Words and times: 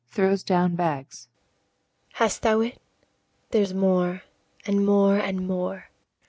[throws 0.07 0.41
down 0.41 0.73
bags] 0.75 1.27
Hast 2.13 2.41
thou't? 2.41 2.73
There's 3.51 3.71
more, 3.75 4.23
and 4.65 4.83
more, 4.83 5.17
and 5.19 5.45
more. 5.47 5.91